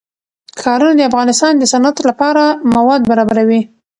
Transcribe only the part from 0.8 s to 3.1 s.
د افغانستان د صنعت لپاره مواد